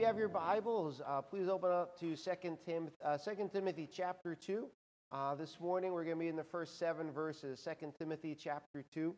[0.00, 3.86] Uh, you have your Bibles, uh, please open up to 2 Tim- uh, 2 Timothy
[3.92, 4.66] chapter 2.
[5.12, 8.82] Uh, this morning we're going to be in the first seven verses, 2 Timothy chapter
[8.94, 9.14] 2.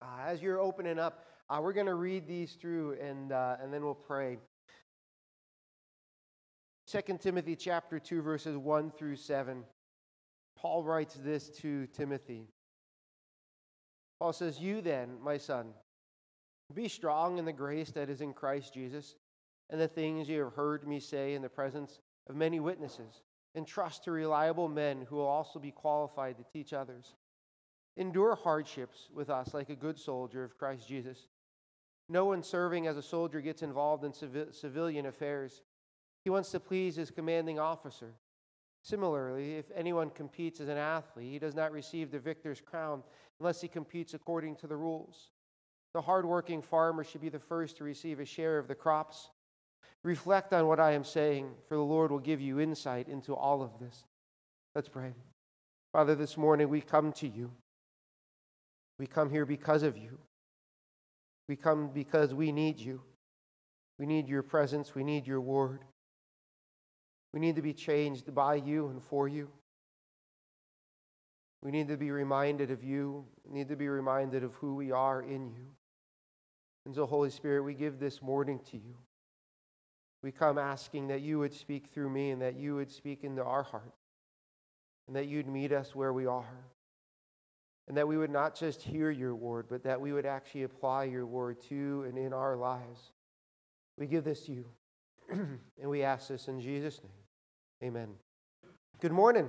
[0.00, 3.84] Uh, as you're opening up, uh, we're going to read these through and, and then
[3.84, 4.38] we'll pray.
[6.86, 9.62] 2 Timothy chapter 2, verses 1 through 7.
[10.56, 12.48] Paul writes this to Timothy.
[14.20, 15.66] Paul says, You then, my son,
[16.72, 19.16] be strong in the grace that is in Christ Jesus,
[19.70, 23.22] and the things you have heard me say in the presence of many witnesses,
[23.54, 27.14] and trust to reliable men who will also be qualified to teach others.
[27.96, 31.28] Endure hardships with us like a good soldier of Christ Jesus.
[32.08, 34.12] No one serving as a soldier gets involved in
[34.52, 35.62] civilian affairs.
[36.22, 38.14] He wants to please his commanding officer.
[38.82, 43.02] Similarly, if anyone competes as an athlete, he does not receive the victor's crown
[43.40, 45.30] unless he competes according to the rules.
[45.94, 49.30] The hardworking farmer should be the first to receive a share of the crops.
[50.02, 53.62] Reflect on what I am saying, for the Lord will give you insight into all
[53.62, 54.04] of this.
[54.74, 55.14] Let's pray.
[55.92, 57.50] Father, this morning we come to you.
[58.98, 60.18] We come here because of you.
[61.48, 63.00] We come because we need you.
[63.98, 64.94] We need your presence.
[64.94, 65.80] We need your word.
[67.32, 69.48] We need to be changed by you and for you.
[71.62, 73.24] We need to be reminded of you.
[73.44, 75.66] We need to be reminded of who we are in you.
[76.84, 78.94] And so, Holy Spirit, we give this morning to you.
[80.26, 83.44] We come asking that you would speak through me and that you would speak into
[83.44, 83.94] our heart
[85.06, 86.64] and that you'd meet us where we are.
[87.86, 91.04] And that we would not just hear your word, but that we would actually apply
[91.04, 93.12] your word to and in our lives.
[93.96, 94.64] We give this to you.
[95.30, 97.88] and we ask this in Jesus' name.
[97.90, 98.08] Amen.
[98.98, 99.48] Good morning.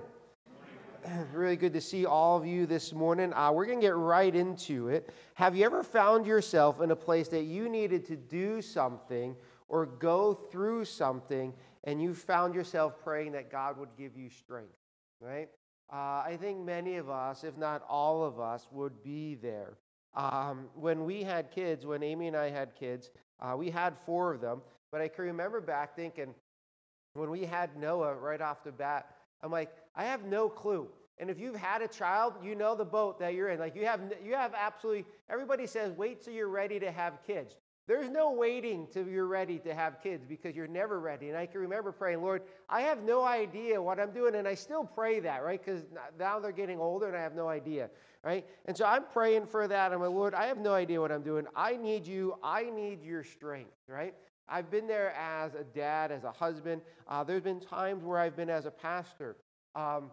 [1.33, 3.33] really good to see all of you this morning.
[3.33, 5.09] Uh, we're going to get right into it.
[5.33, 9.35] Have you ever found yourself in a place that you needed to do something
[9.67, 14.75] or go through something and you found yourself praying that God would give you strength,
[15.21, 15.49] right?
[15.91, 19.77] Uh, I think many of us, if not all of us, would be there.
[20.15, 24.33] Um, when we had kids, when Amy and I had kids, uh, we had four
[24.33, 24.61] of them,
[24.91, 26.33] but I can remember back thinking,
[27.13, 30.87] when we had Noah right off the bat, I'm like, I have no clue.
[31.19, 33.59] And if you've had a child, you know the boat that you're in.
[33.59, 35.05] Like you have, you have absolutely.
[35.29, 37.55] Everybody says, wait till you're ready to have kids.
[37.87, 41.29] There's no waiting till you're ready to have kids because you're never ready.
[41.29, 44.35] And I can remember praying, Lord, I have no idea what I'm doing.
[44.35, 45.63] And I still pray that, right?
[45.63, 45.83] Because
[46.19, 47.89] now they're getting older and I have no idea,
[48.25, 48.45] right?
[48.65, 49.93] And so I'm praying for that.
[49.93, 51.45] I'm like, Lord, I have no idea what I'm doing.
[51.55, 52.35] I need you.
[52.43, 54.13] I need your strength, right?
[54.49, 56.81] I've been there as a dad, as a husband.
[57.07, 59.37] Uh, there's been times where I've been as a pastor.
[59.75, 60.11] Um,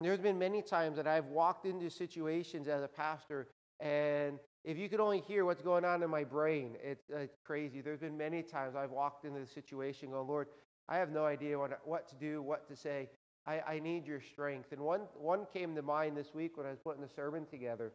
[0.00, 3.48] there's been many times that I've walked into situations as a pastor,
[3.80, 7.80] and if you could only hear what's going on in my brain, it's, it's crazy.
[7.80, 10.48] There's been many times I've walked into the situation going, Lord,
[10.88, 13.08] I have no idea what, what to do, what to say.
[13.46, 14.72] I, I need your strength.
[14.72, 17.92] And one, one came to mind this week when I was putting the sermon together.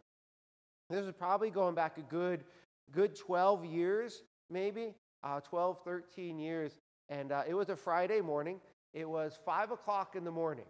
[0.89, 2.45] This is probably going back a good,
[2.93, 4.95] good 12 years, maybe
[5.25, 6.77] uh, 12, 13 years.
[7.09, 8.61] And uh, it was a Friday morning.
[8.93, 10.65] It was 5 o'clock in the morning.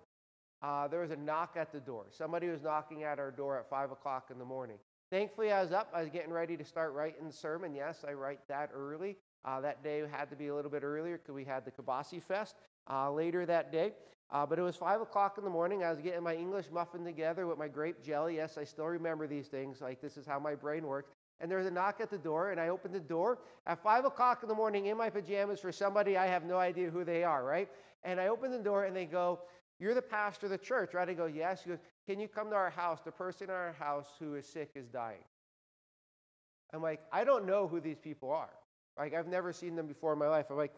[0.64, 2.06] Uh, there was a knock at the door.
[2.10, 4.78] Somebody was knocking at our door at 5 o'clock in the morning.
[5.12, 5.92] Thankfully, I was up.
[5.94, 7.76] I was getting ready to start writing the sermon.
[7.76, 9.18] Yes, I write that early.
[9.44, 12.24] Uh, that day had to be a little bit earlier because we had the Kabasi
[12.24, 12.56] Fest
[12.90, 13.92] uh, later that day.
[14.32, 15.84] Uh, but it was 5 o'clock in the morning.
[15.84, 18.38] I was getting my English muffin together with my grape jelly.
[18.38, 19.82] Yes, I still remember these things.
[19.82, 21.12] Like, this is how my brain works
[21.42, 24.06] and there was a knock at the door, and I opened the door at 5
[24.06, 27.24] o'clock in the morning in my pajamas for somebody I have no idea who they
[27.24, 27.68] are, right?
[28.04, 29.40] And I open the door, and they go,
[29.80, 31.10] You're the pastor of the church, right?
[31.10, 31.64] I go, Yes.
[31.64, 31.80] He goes,
[32.12, 33.00] Can you come to our house?
[33.06, 35.24] The person in our house who is sick is dying.
[36.74, 38.50] I'm like, I don't know who these people are.
[39.00, 40.48] Like, I've never seen them before in my life.
[40.50, 40.74] I'm like,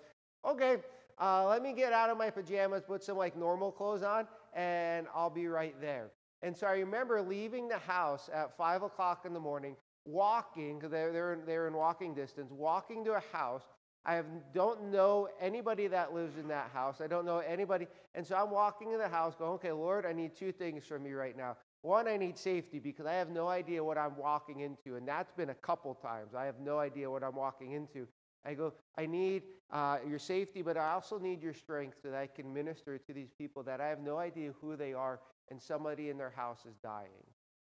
[0.45, 0.77] Okay,
[1.19, 5.07] uh, let me get out of my pajamas, put some like normal clothes on, and
[5.15, 6.11] I'll be right there.
[6.43, 9.75] And so I remember leaving the house at 5 o'clock in the morning,
[10.05, 13.63] walking, they're, they're, they're in walking distance, walking to a house.
[14.05, 16.99] I have, don't know anybody that lives in that house.
[16.99, 17.87] I don't know anybody.
[18.15, 21.05] And so I'm walking in the house going, okay, Lord, I need two things from
[21.05, 21.55] you right now.
[21.81, 24.95] One, I need safety because I have no idea what I'm walking into.
[24.95, 26.33] And that's been a couple times.
[26.35, 28.07] I have no idea what I'm walking into.
[28.45, 32.17] I go, I need uh, your safety, but I also need your strength so that
[32.17, 35.61] I can minister to these people that I have no idea who they are and
[35.61, 37.09] somebody in their house is dying.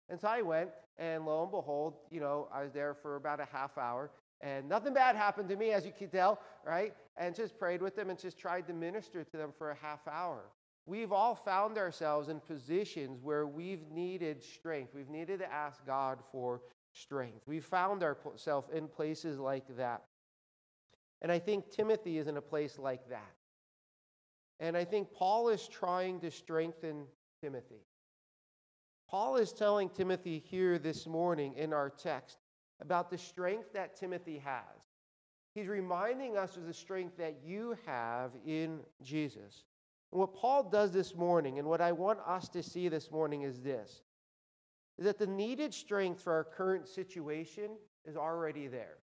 [0.09, 3.39] And so I went, and lo and behold, you know, I was there for about
[3.39, 4.11] a half hour,
[4.41, 6.93] and nothing bad happened to me, as you can tell, right?
[7.17, 10.07] And just prayed with them and just tried to minister to them for a half
[10.07, 10.41] hour.
[10.88, 14.95] We've all found ourselves in positions where we've needed strength.
[14.95, 16.61] We've needed to ask God for
[16.91, 17.43] strength.
[17.45, 20.01] We've found ourselves in places like that.
[21.21, 23.33] And I think Timothy is in a place like that.
[24.59, 27.05] And I think Paul is trying to strengthen
[27.41, 27.85] Timothy.
[29.07, 32.37] Paul is telling Timothy here this morning in our text
[32.81, 34.63] about the strength that Timothy has.
[35.54, 39.63] He's reminding us of the strength that you have in Jesus.
[40.12, 43.44] And what Paul does this morning, and what I want us to see this morning,
[43.44, 44.01] is this
[44.98, 47.72] is that the needed strength for our current situation
[48.06, 48.98] is already there.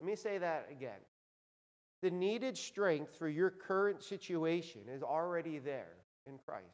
[0.00, 1.00] Let me say that again.
[2.02, 5.96] The needed strength for your current situation is already there
[6.26, 6.66] in Christ.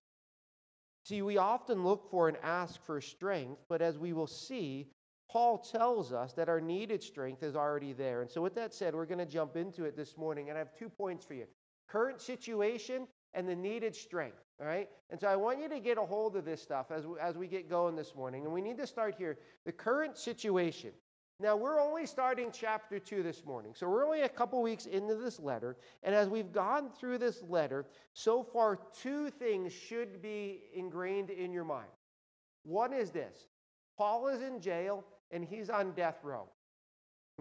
[1.05, 4.89] See, we often look for and ask for strength, but as we will see,
[5.31, 8.21] Paul tells us that our needed strength is already there.
[8.21, 10.59] And so, with that said, we're going to jump into it this morning, and I
[10.59, 11.47] have two points for you
[11.88, 14.43] current situation and the needed strength.
[14.61, 14.88] All right?
[15.11, 17.37] And so, I want you to get a hold of this stuff as we, as
[17.37, 18.44] we get going this morning.
[18.44, 20.91] And we need to start here the current situation.
[21.38, 23.73] Now, we're only starting chapter 2 this morning.
[23.77, 25.77] So, we're only a couple weeks into this letter.
[26.03, 31.53] And as we've gone through this letter, so far, two things should be ingrained in
[31.53, 31.88] your mind.
[32.65, 33.47] One is this
[33.97, 36.49] Paul is in jail and he's on death row.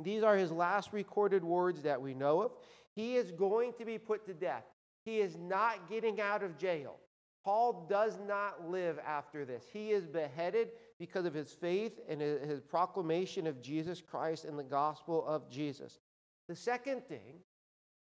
[0.03, 2.51] These are his last recorded words that we know of.
[2.95, 4.63] He is going to be put to death.
[5.03, 6.97] He is not getting out of jail.
[7.43, 9.63] Paul does not live after this.
[9.71, 10.69] He is beheaded
[10.99, 15.99] because of his faith and his proclamation of Jesus Christ and the gospel of Jesus.
[16.47, 17.39] The second thing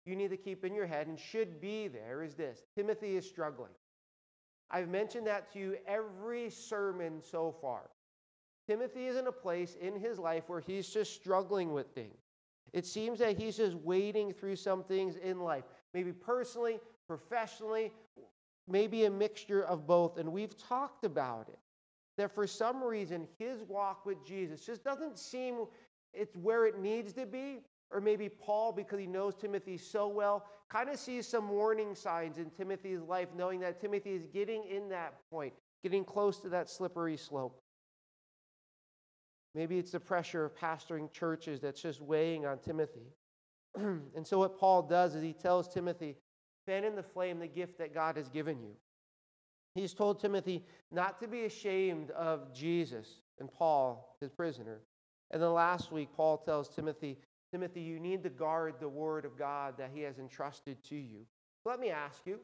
[0.05, 3.27] you need to keep in your head and should be there is this Timothy is
[3.27, 3.71] struggling.
[4.69, 7.89] I've mentioned that to you every sermon so far.
[8.67, 12.17] Timothy is in a place in his life where he's just struggling with things.
[12.71, 17.91] It seems that he's just wading through some things in life, maybe personally, professionally,
[18.67, 20.17] maybe a mixture of both.
[20.17, 21.59] And we've talked about it
[22.17, 25.65] that for some reason his walk with Jesus just doesn't seem
[26.13, 27.61] it's where it needs to be.
[27.91, 32.39] Or maybe Paul, because he knows Timothy so well, kind of sees some warning signs
[32.39, 36.71] in Timothy's life, knowing that Timothy is getting in that point, getting close to that
[36.71, 37.62] slippery slope.
[39.55, 43.13] Maybe it's the pressure of pastoring churches that's just weighing on Timothy.
[43.75, 46.15] and so, what Paul does is he tells Timothy,
[46.65, 48.75] fan in the flame the gift that God has given you.
[49.75, 54.81] He's told Timothy not to be ashamed of Jesus and Paul, his prisoner.
[55.31, 57.17] And then last week, Paul tells Timothy,
[57.51, 61.25] Timothy, you need to guard the word of God that he has entrusted to you.
[61.65, 62.39] Let me ask you,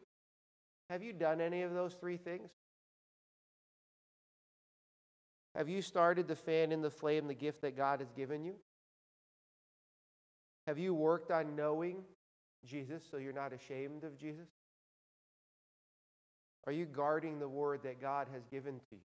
[0.89, 2.49] have you done any of those three things?
[5.59, 8.55] Have you started to fan in the flame the gift that God has given you?
[10.67, 11.97] Have you worked on knowing
[12.65, 14.47] Jesus so you're not ashamed of Jesus?
[16.65, 19.01] Are you guarding the word that God has given to you?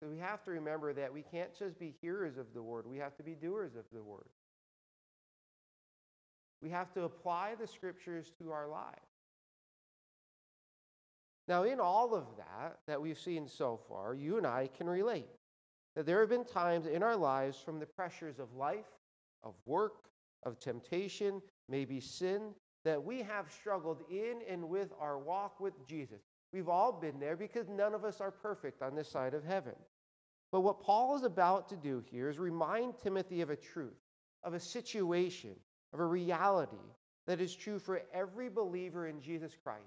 [0.00, 2.96] So we have to remember that we can't just be hearers of the word, we
[2.96, 4.30] have to be doers of the word.
[6.62, 8.96] We have to apply the scriptures to our lives.
[11.46, 15.28] Now, in all of that that we've seen so far, you and I can relate
[15.96, 18.86] that there have been times in our lives from the pressures of life,
[19.42, 20.08] of work,
[20.44, 22.54] of temptation, maybe sin,
[22.84, 26.20] that we have struggled in and with our walk with Jesus.
[26.52, 29.74] We've all been there because none of us are perfect on this side of heaven.
[30.50, 34.00] But what Paul is about to do here is remind Timothy of a truth,
[34.42, 35.54] of a situation,
[35.92, 36.76] of a reality
[37.26, 39.84] that is true for every believer in Jesus Christ.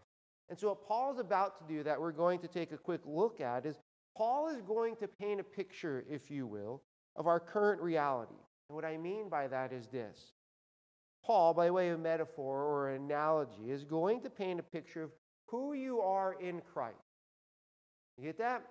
[0.49, 3.01] And so, what Paul is about to do that we're going to take a quick
[3.05, 3.77] look at is
[4.15, 6.81] Paul is going to paint a picture, if you will,
[7.15, 8.35] of our current reality.
[8.69, 10.33] And what I mean by that is this
[11.25, 15.11] Paul, by way of metaphor or analogy, is going to paint a picture of
[15.47, 16.97] who you are in Christ.
[18.17, 18.63] You get that?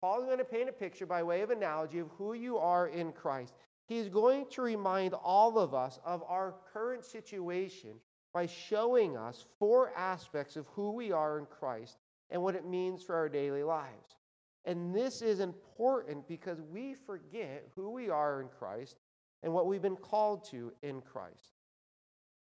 [0.00, 2.88] Paul is going to paint a picture by way of analogy of who you are
[2.88, 3.54] in Christ.
[3.88, 7.92] He's going to remind all of us of our current situation
[8.34, 11.96] by showing us four aspects of who we are in Christ
[12.30, 14.16] and what it means for our daily lives.
[14.66, 18.96] And this is important because we forget who we are in Christ
[19.42, 21.52] and what we've been called to in Christ.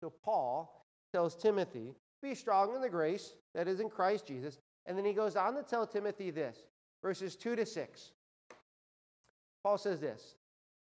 [0.01, 4.59] So Paul tells Timothy be strong in the grace that is in Christ Jesus.
[4.87, 6.67] And then he goes on to tell Timothy this
[7.03, 8.13] verses 2 to 6.
[9.63, 10.37] Paul says this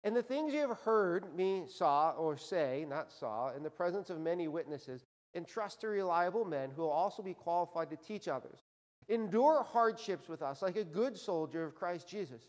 [0.06, 4.10] And the things you have heard me saw or say, not saw, in the presence
[4.10, 5.06] of many witnesses,
[5.36, 8.64] entrust to reliable men who will also be qualified to teach others.
[9.10, 12.48] Endure hardships with us like a good soldier of Christ Jesus.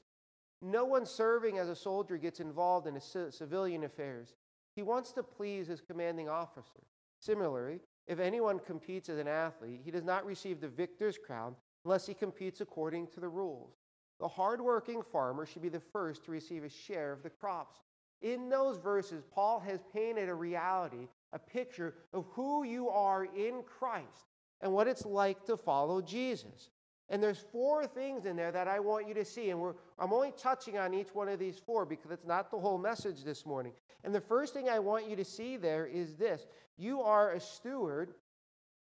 [0.61, 4.35] No one serving as a soldier gets involved in civilian affairs.
[4.75, 6.83] He wants to please his commanding officer.
[7.21, 12.07] Similarly, if anyone competes as an athlete, he does not receive the victor's crown unless
[12.07, 13.75] he competes according to the rules.
[14.19, 17.83] The hardworking farmer should be the first to receive a share of the crops.
[18.21, 23.63] In those verses, Paul has painted a reality, a picture of who you are in
[23.63, 24.27] Christ
[24.61, 26.71] and what it's like to follow Jesus.
[27.11, 29.51] And there's four things in there that I want you to see.
[29.51, 32.77] And I'm only touching on each one of these four because it's not the whole
[32.77, 33.73] message this morning.
[34.05, 36.47] And the first thing I want you to see there is this
[36.77, 38.15] you are a steward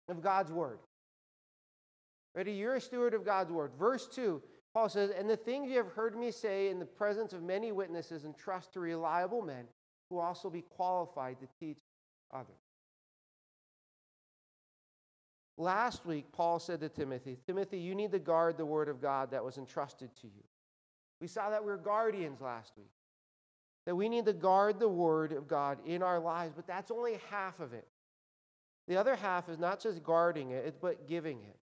[0.09, 0.81] of God's word.
[2.35, 2.53] Ready?
[2.53, 3.73] You're a steward of God's word.
[3.79, 7.33] Verse 2, Paul says, And the things you have heard me say in the presence
[7.33, 9.65] of many witnesses, and trust to reliable men
[10.09, 11.79] who also be qualified to teach
[12.33, 12.70] others.
[15.61, 19.31] Last week, Paul said to Timothy, Timothy, you need to guard the word of God
[19.33, 20.43] that was entrusted to you.
[21.21, 22.89] We saw that we are guardians last week,
[23.85, 27.21] that we need to guard the word of God in our lives, but that's only
[27.29, 27.87] half of it.
[28.89, 31.59] The other half is not just guarding it, but giving it.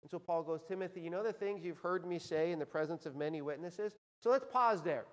[0.00, 2.64] And so Paul goes, Timothy, you know the things you've heard me say in the
[2.64, 3.96] presence of many witnesses?
[4.22, 5.04] So let's pause there.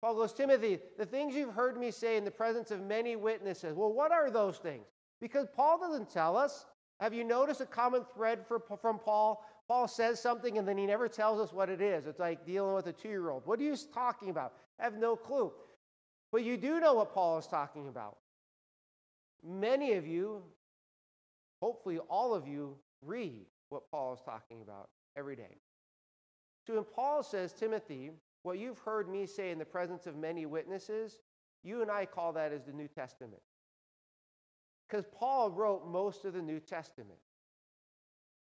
[0.00, 3.76] Paul goes, Timothy, the things you've heard me say in the presence of many witnesses.
[3.76, 4.86] Well, what are those things?
[5.20, 6.66] Because Paul doesn't tell us.
[7.02, 9.44] Have you noticed a common thread for, from Paul?
[9.66, 12.06] Paul says something and then he never tells us what it is.
[12.06, 13.44] It's like dealing with a two year old.
[13.44, 14.52] What are you talking about?
[14.78, 15.50] I have no clue.
[16.30, 18.18] But you do know what Paul is talking about.
[19.44, 20.44] Many of you,
[21.60, 25.56] hopefully all of you, read what Paul is talking about every day.
[26.68, 28.12] So when Paul says, Timothy,
[28.44, 31.18] what you've heard me say in the presence of many witnesses,
[31.64, 33.42] you and I call that as the New Testament.
[34.92, 37.18] Because Paul wrote most of the New Testament.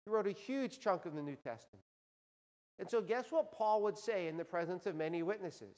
[0.05, 1.85] He wrote a huge chunk of the New Testament.
[2.77, 5.77] And so, guess what Paul would say in the presence of many witnesses?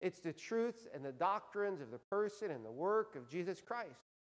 [0.00, 4.12] It's the truths and the doctrines of the person and the work of Jesus Christ.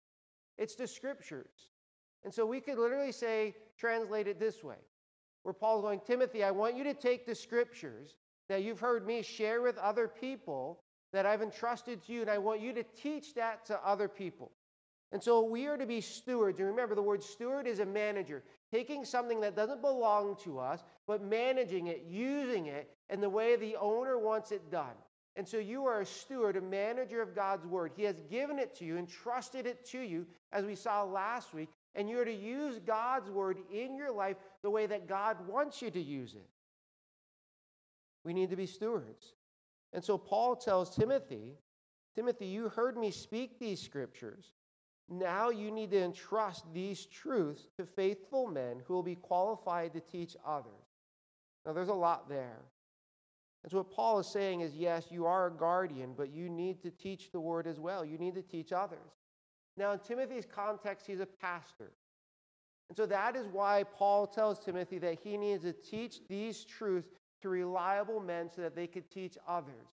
[0.58, 1.70] It's the scriptures.
[2.24, 4.80] And so we could literally say, translate it this way,
[5.44, 8.16] where Paul's going, Timothy, I want you to take the scriptures
[8.50, 10.80] that you've heard me share with other people
[11.14, 14.52] that I've entrusted to you, and I want you to teach that to other people.
[15.12, 16.60] And so we are to be stewards.
[16.60, 20.84] And remember, the word steward is a manager, taking something that doesn't belong to us,
[21.08, 24.96] but managing it, using it in the way the owner wants it done.
[25.36, 27.92] And so you are a steward, a manager of God's word.
[27.96, 31.70] He has given it to you, entrusted it to you, as we saw last week.
[31.96, 35.90] And you're to use God's word in your life the way that God wants you
[35.92, 36.48] to use it.
[38.24, 39.34] We need to be stewards.
[39.94, 41.56] And so Paul tells Timothy,
[42.16, 44.52] Timothy, you heard me speak these scriptures.
[45.10, 50.00] Now you need to entrust these truths to faithful men who will be qualified to
[50.00, 50.90] teach others.
[51.66, 52.62] Now, there's a lot there.
[53.64, 56.82] And so, what Paul is saying is yes, you are a guardian, but you need
[56.84, 58.06] to teach the word as well.
[58.06, 59.00] You need to teach others.
[59.76, 61.92] Now, in Timothy's context, he's a pastor.
[62.90, 67.10] And so, that is why Paul tells Timothy that he needs to teach these truths
[67.42, 69.88] to reliable men so that they could teach others.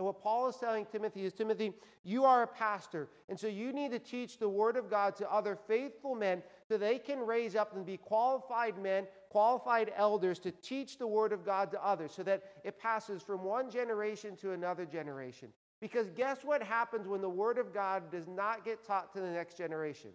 [0.00, 3.10] And what Paul is telling Timothy is Timothy, you are a pastor.
[3.28, 6.78] And so you need to teach the word of God to other faithful men so
[6.78, 11.44] they can raise up and be qualified men, qualified elders to teach the word of
[11.44, 15.50] God to others so that it passes from one generation to another generation.
[15.82, 19.28] Because guess what happens when the word of God does not get taught to the
[19.28, 20.12] next generation?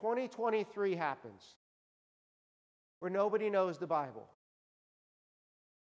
[0.00, 1.54] 2023 happens
[2.98, 4.26] where nobody knows the Bible.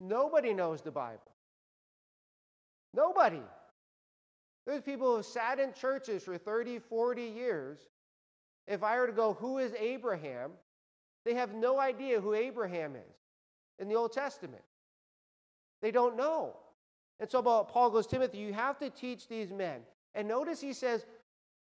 [0.00, 1.35] Nobody knows the Bible.
[2.94, 3.42] Nobody.
[4.66, 7.78] There's people who sat in churches for 30, 40 years.
[8.66, 10.52] If I were to go, who is Abraham?
[11.24, 13.16] They have no idea who Abraham is
[13.78, 14.62] in the Old Testament.
[15.82, 16.56] They don't know.
[17.20, 19.80] And so Paul goes, Timothy, you have to teach these men.
[20.14, 21.06] And notice he says,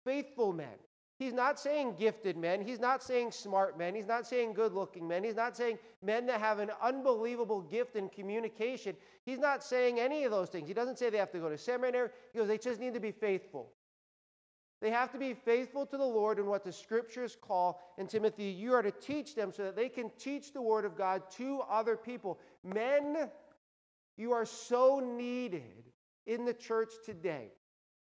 [0.04, 0.78] faithful men.
[1.18, 2.60] He's not saying gifted men.
[2.62, 3.94] He's not saying smart men.
[3.94, 5.22] He's not saying good looking men.
[5.22, 8.96] He's not saying men that have an unbelievable gift in communication.
[9.24, 10.66] He's not saying any of those things.
[10.66, 12.08] He doesn't say they have to go to seminary.
[12.32, 13.72] He goes, they just need to be faithful.
[14.80, 17.80] They have to be faithful to the Lord in what the scriptures call.
[17.98, 20.98] And Timothy, you are to teach them so that they can teach the word of
[20.98, 22.40] God to other people.
[22.64, 23.28] Men,
[24.16, 25.84] you are so needed
[26.26, 27.52] in the church today.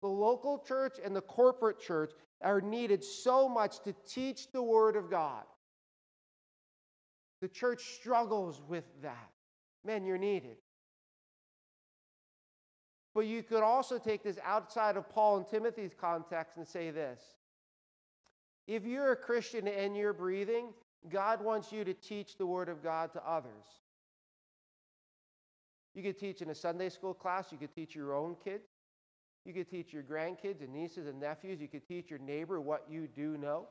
[0.00, 4.96] The local church and the corporate church are needed so much to teach the Word
[4.96, 5.44] of God.
[7.40, 9.30] The church struggles with that.
[9.84, 10.56] Men, you're needed.
[13.14, 17.20] But you could also take this outside of Paul and Timothy's context and say this
[18.66, 20.68] if you're a Christian and you're breathing,
[21.08, 23.80] God wants you to teach the Word of God to others.
[25.94, 28.68] You could teach in a Sunday school class, you could teach your own kids,
[29.44, 32.86] you could teach your grandkids and nieces and nephews, you could teach your neighbor what
[32.88, 33.66] you do know.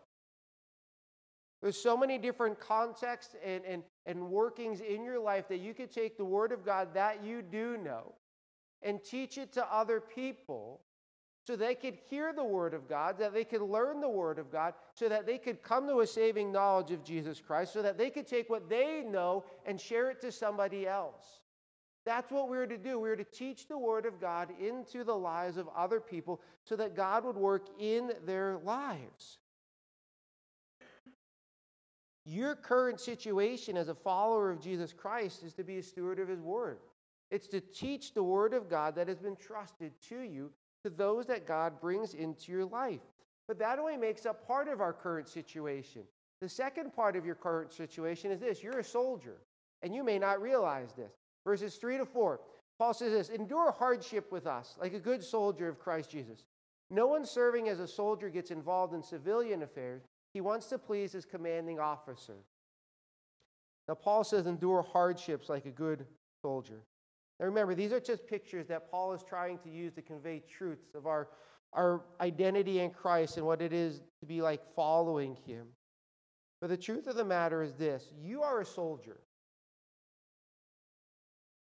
[1.61, 5.91] There's so many different contexts and, and, and workings in your life that you could
[5.91, 8.13] take the Word of God that you do know
[8.81, 10.81] and teach it to other people
[11.45, 14.51] so they could hear the Word of God, that they could learn the Word of
[14.51, 17.97] God, so that they could come to a saving knowledge of Jesus Christ, so that
[17.97, 21.41] they could take what they know and share it to somebody else.
[22.05, 22.99] That's what we're to do.
[22.99, 26.95] We're to teach the Word of God into the lives of other people so that
[26.95, 29.37] God would work in their lives.
[32.25, 36.27] Your current situation as a follower of Jesus Christ is to be a steward of
[36.27, 36.77] His Word.
[37.31, 40.51] It's to teach the Word of God that has been trusted to you
[40.83, 43.01] to those that God brings into your life.
[43.47, 46.03] But that only makes up part of our current situation.
[46.41, 49.37] The second part of your current situation is this you're a soldier,
[49.81, 51.11] and you may not realize this.
[51.45, 52.39] Verses 3 to 4,
[52.77, 56.45] Paul says this Endure hardship with us, like a good soldier of Christ Jesus.
[56.89, 60.03] No one serving as a soldier gets involved in civilian affairs,
[60.33, 62.37] he wants to please his commanding officer.
[63.87, 66.05] Now, Paul says, Endure hardships like a good
[66.41, 66.83] soldier.
[67.39, 70.93] Now remember, these are just pictures that Paul is trying to use to convey truths
[70.93, 71.29] of our,
[71.73, 75.67] our identity in Christ and what it is to be like following him.
[76.59, 79.21] But the truth of the matter is this you are a soldier.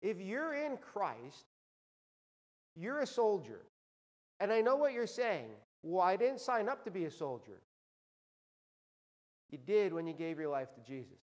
[0.01, 1.46] If you're in Christ,
[2.75, 3.62] you're a soldier.
[4.39, 5.50] And I know what you're saying.
[5.84, 7.62] Well, I didn't sign up to be a soldier.
[9.51, 11.20] You did when you gave your life to Jesus.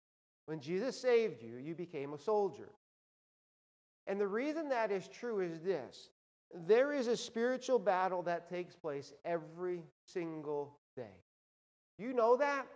[0.47, 2.71] When Jesus saved you, you became a soldier.
[4.07, 6.11] And the reason that is true is this
[6.66, 11.23] there is a spiritual battle that takes place every single day.
[11.99, 12.66] You know that?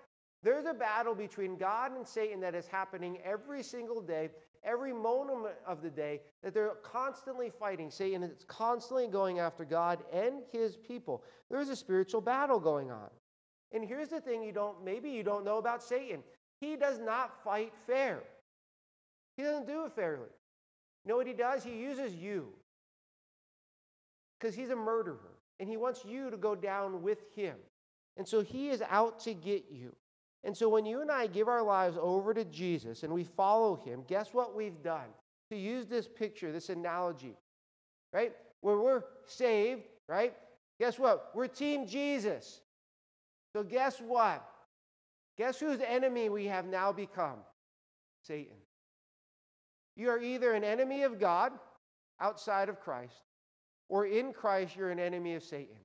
[0.42, 4.30] There's a battle between God and Satan that is happening every single day,
[4.68, 7.90] every moment of the day, that they're constantly fighting.
[7.90, 11.24] Satan is constantly going after God and his people.
[11.50, 13.08] There's a spiritual battle going on.
[13.72, 16.22] And here's the thing you don't, maybe you don't know about Satan.
[16.60, 18.22] He does not fight fair.
[19.36, 20.28] He doesn't do it fairly.
[21.04, 21.62] You know what he does?
[21.62, 22.48] He uses you
[24.38, 27.56] because he's a murderer and he wants you to go down with him.
[28.16, 29.94] And so he is out to get you.
[30.48, 33.76] And so when you and I give our lives over to Jesus and we follow
[33.84, 35.08] him, guess what we've done?
[35.50, 37.36] To use this picture, this analogy,
[38.14, 38.32] right?
[38.62, 40.32] Where we're saved, right?
[40.80, 41.32] Guess what?
[41.34, 42.62] We're Team Jesus.
[43.54, 44.42] So guess what?
[45.36, 47.40] Guess whose enemy we have now become?
[48.22, 48.56] Satan.
[49.96, 51.52] You are either an enemy of God
[52.22, 53.20] outside of Christ,
[53.90, 55.76] or in Christ, you're an enemy of Satan.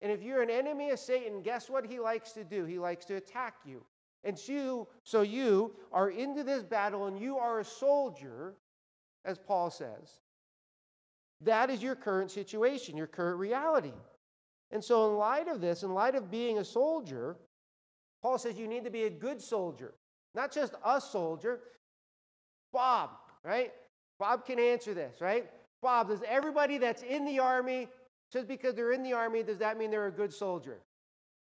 [0.00, 2.64] And if you're an enemy of Satan, guess what he likes to do?
[2.64, 3.84] He likes to attack you.
[4.26, 8.54] And you, so you are into this battle and you are a soldier,
[9.24, 10.20] as Paul says.
[11.42, 13.92] That is your current situation, your current reality.
[14.72, 17.36] And so, in light of this, in light of being a soldier,
[18.20, 19.94] Paul says you need to be a good soldier,
[20.34, 21.60] not just a soldier.
[22.72, 23.10] Bob,
[23.44, 23.72] right?
[24.18, 25.48] Bob can answer this, right?
[25.82, 27.86] Bob, does everybody that's in the army,
[28.32, 30.80] just because they're in the army, does that mean they're a good soldier?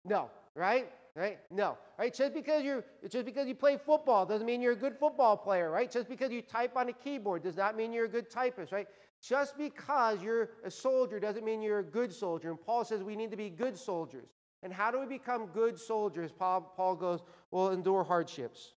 [0.06, 0.90] No, right?
[1.16, 1.38] Right?
[1.51, 1.77] No.
[1.99, 2.14] Right?
[2.14, 5.70] Just because you're just because you play football doesn't mean you're a good football player,
[5.70, 5.90] right?
[5.90, 8.87] Just because you type on a keyboard does not mean you're a good typist, right?
[9.20, 12.51] Just because you're a soldier doesn't mean you're a good soldier.
[12.51, 14.29] And Paul says we need to be good soldiers.
[14.62, 16.31] And how do we become good soldiers?
[16.33, 17.20] Paul, Paul goes,
[17.51, 18.75] well, endure hardships.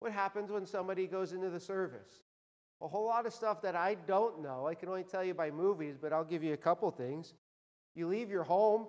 [0.00, 2.24] What happens when somebody goes into the service?
[2.82, 4.66] A whole lot of stuff that I don't know.
[4.66, 7.32] I can only tell you by movies, but I'll give you a couple things.
[7.94, 8.86] You leave your home.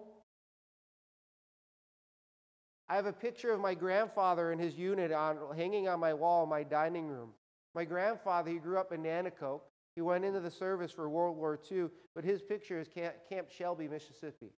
[2.88, 6.44] I have a picture of my grandfather and his unit on, hanging on my wall
[6.44, 7.30] in my dining room.
[7.74, 9.62] My grandfather, he grew up in Nanticoke.
[9.96, 13.88] He went into the service for World War II, but his picture is Camp Shelby,
[13.88, 14.52] Mississippi.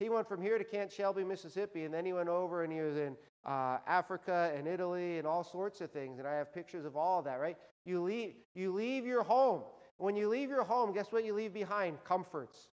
[0.00, 2.80] He went from here to Camp Shelby, Mississippi, and then he went over and he
[2.80, 6.18] was in uh, Africa and Italy and all sorts of things.
[6.18, 7.56] And I have pictures of all of that, right?
[7.84, 9.62] You leave, you leave your home.
[9.98, 12.02] When you leave your home, guess what you leave behind?
[12.02, 12.68] Comforts.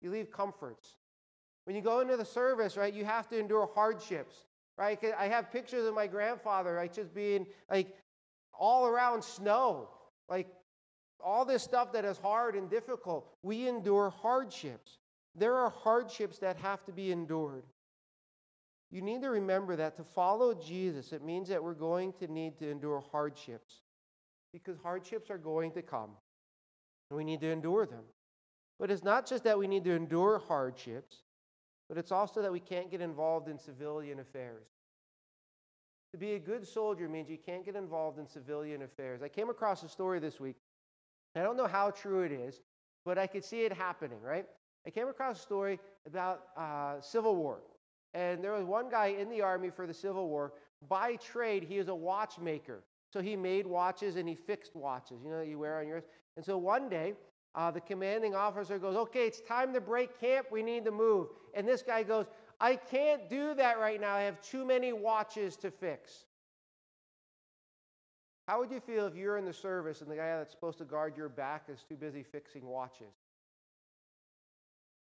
[0.00, 0.96] You leave comforts.
[1.70, 4.44] When you go into the service, right, you have to endure hardships
[4.80, 4.98] right?
[5.16, 7.94] I have pictures of my grandfather, like just being like
[8.58, 9.90] all around snow,
[10.28, 10.48] like
[11.22, 13.28] all this stuff that is hard and difficult.
[13.42, 14.98] We endure hardships.
[15.34, 17.64] There are hardships that have to be endured.
[18.90, 22.58] You need to remember that to follow Jesus, it means that we're going to need
[22.58, 23.82] to endure hardships.
[24.52, 26.10] because hardships are going to come
[27.10, 28.04] and we need to endure them.
[28.78, 31.22] But it's not just that we need to endure hardships,
[31.90, 34.68] but it's also that we can't get involved in civilian affairs.
[36.12, 39.22] To be a good soldier means you can't get involved in civilian affairs.
[39.22, 40.54] I came across a story this week.
[41.34, 42.60] I don't know how true it is,
[43.04, 44.46] but I could see it happening, right?
[44.86, 47.58] I came across a story about uh, Civil War.
[48.14, 50.52] And there was one guy in the army for the Civil War.
[50.88, 52.84] By trade, he is a watchmaker.
[53.12, 56.04] So he made watches and he fixed watches, you know, that you wear on yours.
[56.36, 57.14] And so one day,
[57.54, 60.46] uh, the commanding officer goes, Okay, it's time to break camp.
[60.50, 61.28] We need to move.
[61.54, 62.26] And this guy goes,
[62.60, 64.14] I can't do that right now.
[64.14, 66.24] I have too many watches to fix.
[68.46, 70.84] How would you feel if you're in the service and the guy that's supposed to
[70.84, 73.14] guard your back is too busy fixing watches?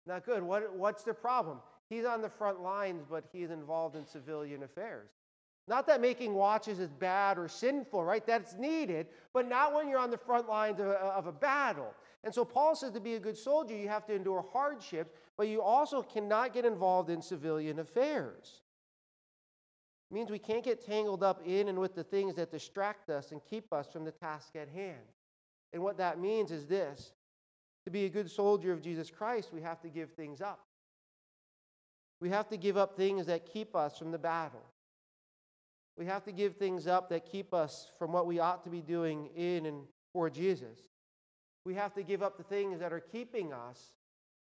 [0.06, 0.44] Not good.
[0.44, 1.60] What, what's the problem?
[1.90, 5.10] He's on the front lines, but he's involved in civilian affairs.
[5.68, 8.26] Not that making watches is bad or sinful, right?
[8.26, 11.94] That's needed, but not when you're on the front lines of a, of a battle.
[12.24, 15.48] And so Paul says to be a good soldier, you have to endure hardships, but
[15.48, 18.62] you also cannot get involved in civilian affairs.
[20.12, 23.32] It means we can't get tangled up in and with the things that distract us
[23.32, 24.98] and keep us from the task at hand.
[25.72, 27.14] And what that means is this
[27.86, 30.66] to be a good soldier of Jesus Christ, we have to give things up.
[32.20, 34.66] We have to give up things that keep us from the battle.
[35.96, 38.82] We have to give things up that keep us from what we ought to be
[38.82, 40.80] doing in and for Jesus.
[41.66, 43.92] We have to give up the things that are keeping us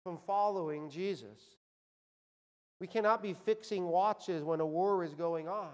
[0.04, 1.58] from following Jesus.
[2.80, 5.72] We cannot be fixing watches when a war is going on.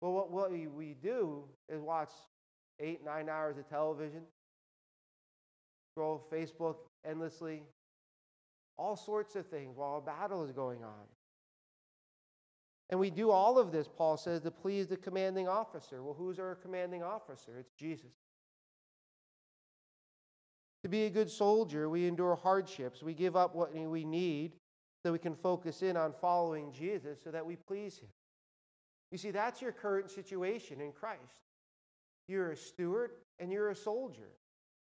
[0.00, 2.10] Well, what, what we, we do is watch
[2.78, 4.22] eight, nine hours of television,
[5.92, 7.62] scroll Facebook endlessly,
[8.76, 11.06] all sorts of things while a battle is going on.
[12.90, 16.02] And we do all of this, Paul says, to please the commanding officer.
[16.02, 17.58] Well, who's our commanding officer?
[17.58, 18.12] It's Jesus.
[20.88, 23.02] To be a good soldier, we endure hardships.
[23.02, 24.56] We give up what we need
[25.04, 28.08] so we can focus in on following Jesus so that we please Him.
[29.12, 31.20] You see, that's your current situation in Christ.
[32.26, 34.30] You're a steward and you're a soldier,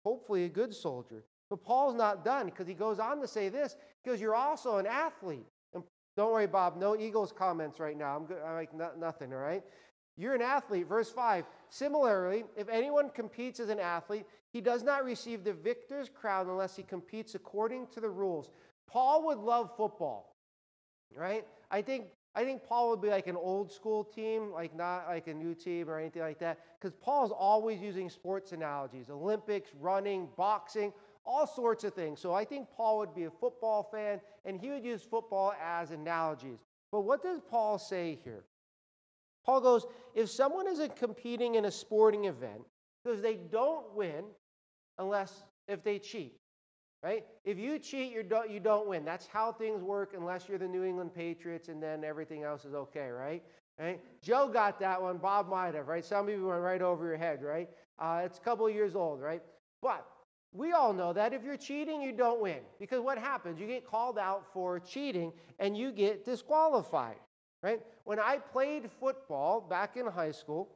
[0.05, 1.25] hopefully, a good soldier.
[1.49, 4.87] But Paul's not done because he goes on to say this because you're also an
[4.87, 5.47] athlete.
[5.73, 5.83] And
[6.15, 6.77] don't worry, Bob.
[6.77, 8.15] No Eagles comments right now.
[8.15, 8.37] I'm, good.
[8.47, 9.63] I'm like no, nothing, all right?
[10.15, 10.87] You're an athlete.
[10.87, 11.43] Verse 5.
[11.69, 16.75] Similarly, if anyone competes as an athlete, he does not receive the victor's crown unless
[16.75, 18.49] he competes according to the rules.
[18.87, 20.35] Paul would love football,
[21.15, 21.45] right?
[21.69, 22.05] I think
[22.35, 25.55] I think Paul would be like an old school team, like not like a new
[25.55, 30.93] team or anything like that, because Paul's always using sports analogies Olympics, running, boxing,
[31.25, 32.19] all sorts of things.
[32.19, 35.91] So I think Paul would be a football fan and he would use football as
[35.91, 36.59] analogies.
[36.91, 38.43] But what does Paul say here?
[39.49, 42.61] Paul goes, if someone isn't competing in a sporting event,
[43.03, 44.25] because they don't win
[44.99, 46.35] unless if they cheat,
[47.01, 47.25] right?
[47.45, 49.03] If you cheat, you don't, you don't win.
[49.03, 52.75] That's how things work unless you're the New England Patriots and then everything else is
[52.75, 53.41] okay, right?
[53.79, 53.99] Right?
[54.21, 55.17] Joe got that one.
[55.17, 56.05] Bob might have, right?
[56.05, 57.69] Some of you went right over your head, right?
[57.97, 59.41] Uh, it's a couple years old, right?
[59.81, 60.05] But
[60.53, 62.59] we all know that if you're cheating, you don't win.
[62.79, 63.59] Because what happens?
[63.59, 67.17] You get called out for cheating and you get disqualified,
[67.61, 67.81] right?
[68.03, 70.69] When I played football back in high school,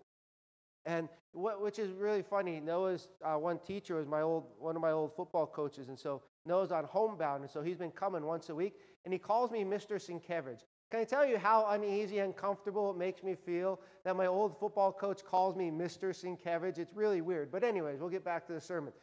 [0.86, 4.82] and what, which is really funny, Noah's uh, one teacher was my old, one of
[4.82, 8.50] my old football coaches, and so Noah's on homebound, and so he's been coming once
[8.50, 9.94] a week, and he calls me Mr.
[9.94, 10.64] Sienkiewicz.
[10.92, 14.60] Can I tell you how uneasy and comfortable it makes me feel that my old
[14.60, 16.12] football coach calls me Mr.
[16.14, 16.78] Sienkiewicz?
[16.78, 17.52] It's really weird.
[17.52, 18.94] But anyways, we'll get back to the sermon.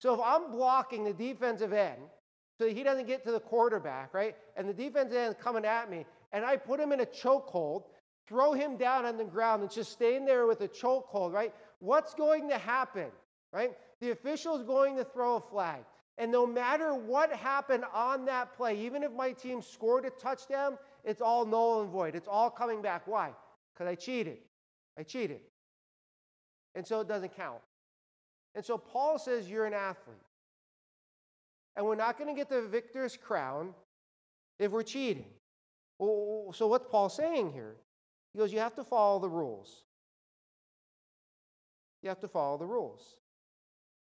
[0.00, 2.02] So if I'm blocking the defensive end
[2.58, 4.36] so he doesn't get to the quarterback, right?
[4.56, 7.84] And the defensive end is coming at me, and I put him in a chokehold,
[8.26, 11.54] throw him down on the ground, and just staying there with a chokehold, right?
[11.78, 13.06] What's going to happen,
[13.52, 13.70] right?
[14.00, 15.84] The official is going to throw a flag.
[16.18, 20.76] And no matter what happened on that play, even if my team scored a touchdown,
[21.04, 22.16] it's all null and void.
[22.16, 23.06] It's all coming back.
[23.06, 23.30] Why?
[23.72, 24.38] Because I cheated.
[24.98, 25.40] I cheated.
[26.74, 27.60] And so it doesn't count.
[28.56, 30.16] And so Paul says you're an athlete.
[31.76, 33.72] And we're not going to get the victor's crown
[34.58, 35.26] if we're cheating.
[35.98, 37.76] Well, so what's Paul saying here?
[38.32, 39.84] He goes, You have to follow the rules.
[42.02, 43.16] You have to follow the rules.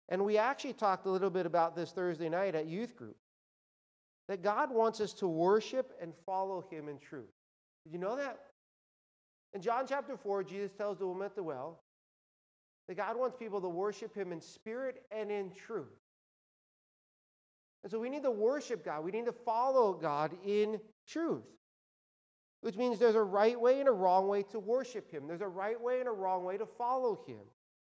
[0.09, 3.17] And we actually talked a little bit about this Thursday night at youth group
[4.27, 7.31] that God wants us to worship and follow Him in truth.
[7.83, 8.39] Did you know that?
[9.53, 11.79] In John chapter 4, Jesus tells the woman at the well,
[12.87, 15.87] that God wants people to worship Him in spirit and in truth.
[17.83, 19.03] And so we need to worship God.
[19.03, 21.45] We need to follow God in truth,
[22.61, 25.27] which means there's a right way and a wrong way to worship Him.
[25.27, 27.41] There's a right way and a wrong way to follow Him.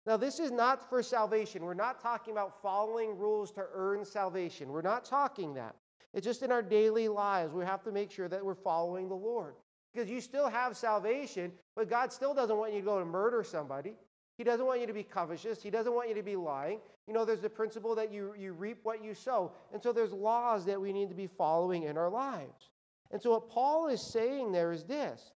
[0.05, 1.63] Now, this is not for salvation.
[1.63, 4.69] We're not talking about following rules to earn salvation.
[4.69, 5.75] We're not talking that.
[6.13, 7.53] It's just in our daily lives.
[7.53, 9.55] We have to make sure that we're following the Lord.
[9.93, 13.43] Because you still have salvation, but God still doesn't want you to go and murder
[13.43, 13.93] somebody.
[14.37, 15.61] He doesn't want you to be covetous.
[15.61, 16.79] He doesn't want you to be lying.
[17.07, 19.51] You know, there's the principle that you, you reap what you sow.
[19.71, 22.71] And so there's laws that we need to be following in our lives.
[23.13, 25.31] And so what Paul is saying there is this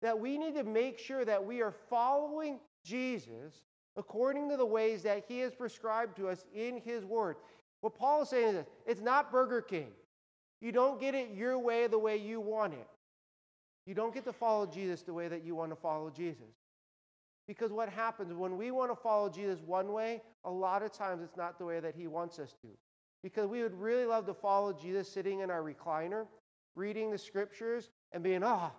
[0.00, 3.62] that we need to make sure that we are following Jesus
[3.96, 7.36] according to the ways that he has prescribed to us in his word.
[7.82, 9.88] What Paul is saying is this it's not Burger King.
[10.60, 12.88] You don't get it your way the way you want it.
[13.86, 16.56] You don't get to follow Jesus the way that you want to follow Jesus.
[17.46, 21.22] Because what happens when we want to follow Jesus one way, a lot of times
[21.22, 22.68] it's not the way that he wants us to.
[23.22, 26.26] Because we would really love to follow Jesus sitting in our recliner,
[26.74, 28.70] reading the scriptures, and being, oh,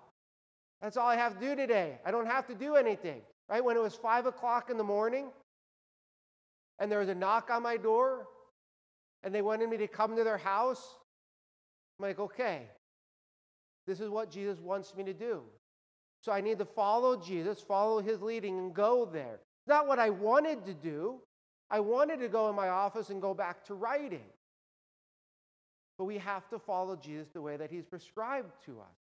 [0.82, 1.98] that's all I have to do today.
[2.06, 3.22] I don't have to do anything.
[3.50, 3.64] Right?
[3.64, 5.28] When it was five o'clock in the morning
[6.80, 8.28] and there was a knock on my door
[9.24, 10.98] and they wanted me to come to their house,
[12.00, 12.64] I'm like, okay,
[13.86, 15.42] this is what Jesus wants me to do.
[16.22, 19.40] So I need to follow Jesus, follow his leading, and go there.
[19.68, 21.20] Not what I wanted to do.
[21.70, 24.26] I wanted to go in my office and go back to writing.
[25.98, 28.98] But we have to follow Jesus the way that he's prescribed to us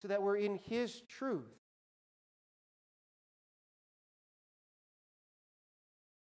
[0.00, 1.42] so that we're in his truth.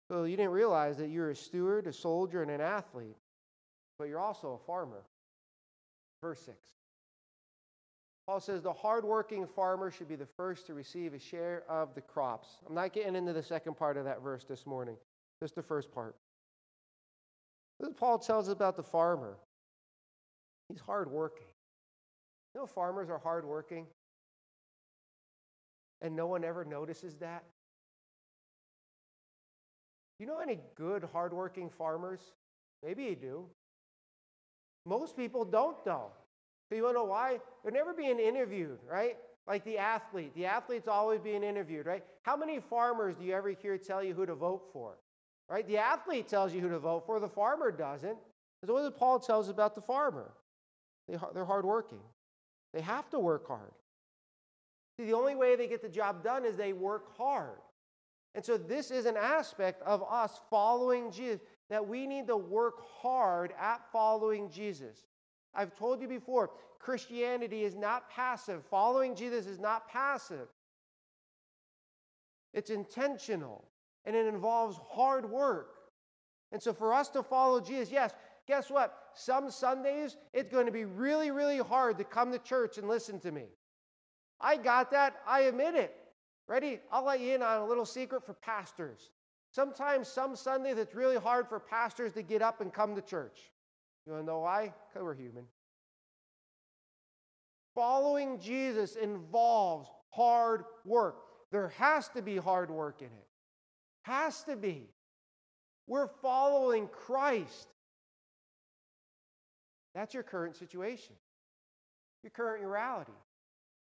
[0.08, 3.16] So you didn't realize that you're a steward, a soldier, and an athlete,
[3.98, 5.02] but you're also a farmer.
[6.22, 6.56] Verse 6.
[8.26, 12.00] Paul says the hardworking farmer should be the first to receive a share of the
[12.00, 12.48] crops.
[12.66, 14.96] I'm not getting into the second part of that verse this morning,
[15.40, 16.16] just the first part.
[17.78, 19.36] This Paul tells us about the farmer.
[20.68, 21.46] He's hardworking.
[22.55, 23.87] You know, farmers are hardworking,
[26.00, 27.44] and no one ever notices that.
[30.18, 32.20] You know any good, hardworking farmers?
[32.83, 33.44] Maybe you do.
[34.87, 36.11] Most people don't, though.
[36.68, 37.38] So you want to know why?
[37.62, 39.16] They're never being interviewed, right?
[39.46, 40.35] Like the athlete.
[40.35, 42.02] The athlete's always being interviewed, right?
[42.22, 44.98] How many farmers do you ever hear tell you who to vote for?
[45.48, 45.66] Right?
[45.66, 48.16] The athlete tells you who to vote for, the farmer doesn't.
[48.62, 50.33] That's what Paul tells about the farmer.
[51.08, 52.00] They, they're hardworking.
[52.72, 53.72] They have to work hard.
[54.96, 57.58] See, the only way they get the job done is they work hard.
[58.34, 61.40] And so this is an aspect of us following Jesus
[61.70, 65.06] that we need to work hard at following Jesus.
[65.54, 68.62] I've told you before, Christianity is not passive.
[68.70, 70.48] Following Jesus is not passive.
[72.52, 73.64] It's intentional
[74.04, 75.74] and it involves hard work.
[76.52, 78.12] And so for us to follow Jesus, yes,
[78.46, 78.94] guess what?
[79.14, 83.20] Some Sundays it's going to be really, really hard to come to church and listen
[83.20, 83.46] to me.
[84.40, 85.16] I got that.
[85.26, 85.94] I admit it.
[86.48, 86.80] Ready?
[86.92, 89.11] I'll let you in on a little secret for pastors.
[89.50, 93.38] Sometimes, some Sundays, it's really hard for pastors to get up and come to church.
[94.06, 94.74] You want to know why?
[94.88, 95.44] Because we're human.
[97.74, 101.16] Following Jesus involves hard work.
[101.50, 103.28] There has to be hard work in it.
[104.02, 104.88] Has to be.
[105.87, 107.68] We're following Christ.
[109.96, 111.14] That's your current situation,
[112.22, 113.12] your current reality.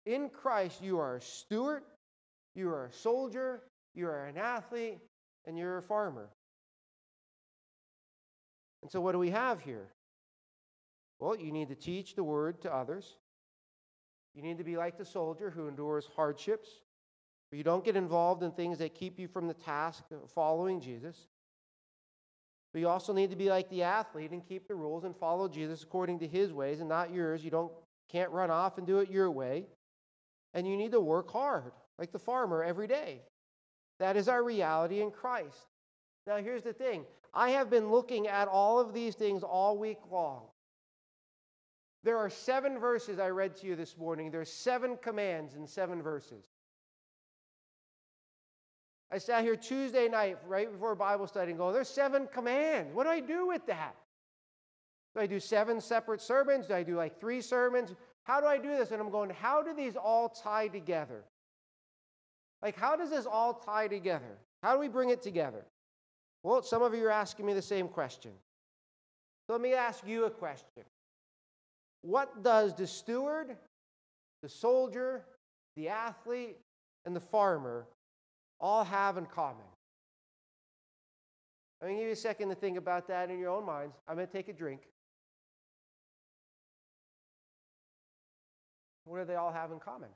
[0.06, 1.84] In Christ, you are a steward,
[2.56, 3.62] you are a soldier,
[3.96, 5.00] you are an athlete,
[5.46, 6.30] and you're a farmer.
[8.82, 9.88] And so, what do we have here?
[11.20, 13.16] Well, you need to teach the word to others.
[14.36, 16.70] You need to be like the soldier who endures hardships,
[17.54, 21.16] you don't get involved in things that keep you from the task of following Jesus.
[22.74, 25.48] But you also need to be like the athlete and keep the rules and follow
[25.48, 27.44] Jesus according to his ways and not yours.
[27.44, 27.72] You don't
[28.10, 29.68] can't run off and do it your way.
[30.54, 33.22] And you need to work hard, like the farmer, every day.
[34.00, 35.68] That is our reality in Christ.
[36.28, 40.00] Now, here's the thing I have been looking at all of these things all week
[40.12, 40.44] long.
[42.04, 44.30] There are seven verses I read to you this morning.
[44.30, 46.53] There's seven commands in seven verses.
[49.13, 52.95] I sat here Tuesday night, right before Bible study, and go, There's seven commands.
[52.95, 53.95] What do I do with that?
[55.13, 56.65] Do I do seven separate sermons?
[56.65, 57.93] Do I do like three sermons?
[58.23, 58.89] How do I do this?
[58.89, 61.23] And I'm going, How do these all tie together?
[62.63, 64.39] Like, how does this all tie together?
[64.63, 65.63] How do we bring it together?
[66.41, 68.32] Well, some of you are asking me the same question.
[69.45, 70.84] So let me ask you a question.
[72.02, 73.58] What does the steward,
[74.41, 75.26] the soldier,
[75.76, 76.58] the athlete,
[77.06, 77.86] and the farmer
[78.60, 79.66] all have in common?
[81.82, 83.96] I'm going to give you a second to think about that in your own minds.
[84.08, 84.82] I'm going to take a drink.
[89.06, 90.10] What do they all have in common?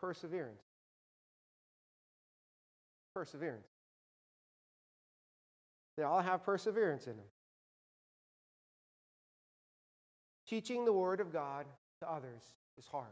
[0.00, 0.62] perseverance.
[3.14, 3.66] perseverance.
[5.96, 7.26] They all have perseverance in them.
[10.48, 11.66] Teaching the Word of God
[12.00, 12.42] to others
[12.78, 13.06] is hard.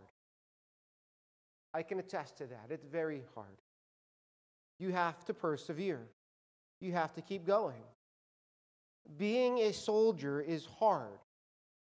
[1.74, 2.66] I can attest to that.
[2.70, 3.58] It's very hard.
[4.78, 6.06] You have to persevere,
[6.80, 7.82] you have to keep going.
[9.16, 11.18] Being a soldier is hard.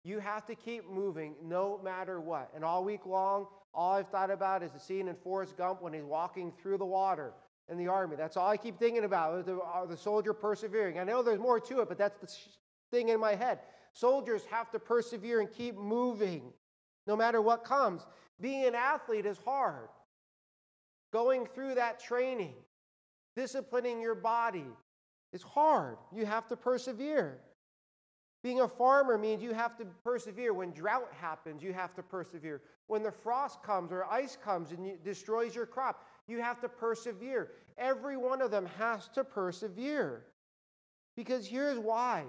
[0.05, 2.51] You have to keep moving no matter what.
[2.55, 5.93] And all week long, all I've thought about is the scene in Forrest Gump when
[5.93, 7.33] he's walking through the water
[7.69, 8.17] in the army.
[8.17, 10.99] That's all I keep thinking about, the, the soldier persevering.
[10.99, 12.33] I know there's more to it, but that's the
[12.91, 13.59] thing in my head.
[13.93, 16.53] Soldiers have to persevere and keep moving
[17.07, 18.07] no matter what comes.
[18.41, 19.89] Being an athlete is hard.
[21.13, 22.55] Going through that training,
[23.35, 24.67] disciplining your body
[25.33, 25.97] is hard.
[26.15, 27.39] You have to persevere.
[28.45, 30.55] Being a farmer means you have to persevere.
[30.55, 32.63] When drought happens, you have to persevere.
[32.87, 37.51] When the frost comes or ice comes and destroys your crop, you have to persevere.
[37.77, 40.27] Every one of them has to persevere.
[41.17, 42.25] Because here's why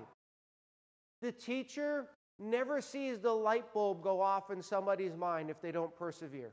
[1.22, 2.08] the teacher
[2.40, 6.52] never sees the light bulb go off in somebody's mind if they don't persevere.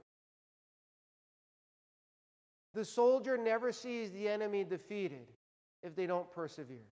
[2.75, 5.29] The soldier never sees the enemy defeated
[5.83, 6.91] if they don't persevere.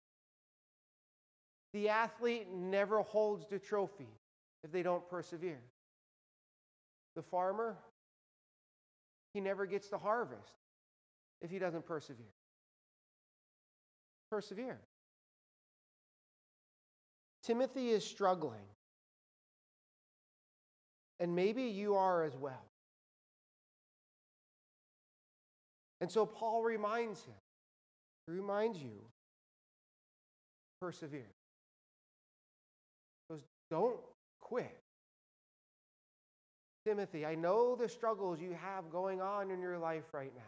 [1.73, 4.09] The athlete never holds the trophy
[4.63, 5.61] if they don't persevere.
[7.17, 7.77] The farmer,
[9.35, 10.55] he never gets the harvest
[11.43, 12.33] if he doesn't persevere.
[14.31, 14.81] Persevere.
[17.43, 18.65] Timothy is struggling.
[21.20, 22.64] And maybe you are as well.
[26.00, 27.35] And so Paul reminds him,
[28.29, 29.00] reminds you,
[30.81, 31.31] persevere.
[33.29, 33.96] He goes, don't
[34.40, 34.77] quit.
[36.87, 40.42] Timothy, I know the struggles you have going on in your life right now.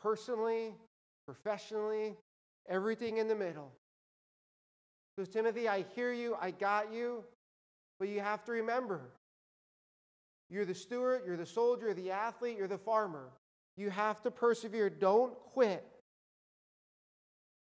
[0.00, 0.74] Personally,
[1.26, 2.14] professionally,
[2.68, 3.72] everything in the middle.
[5.16, 7.24] Because, Timothy, I hear you, I got you,
[8.02, 9.12] but you have to remember
[10.50, 13.30] you're the steward, you're the soldier, the athlete, you're the farmer.
[13.76, 14.90] You have to persevere.
[14.90, 15.86] Don't quit.